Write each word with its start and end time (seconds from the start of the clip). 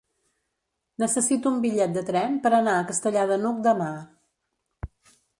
Necessito 1.01 1.51
un 1.55 1.59
bitllet 1.65 1.93
de 1.97 2.01
tren 2.07 2.39
per 2.45 2.51
anar 2.59 2.73
a 2.77 2.87
Castellar 2.87 3.25
de 3.33 3.37
n'Hug 3.43 3.59
demà. 3.69 3.91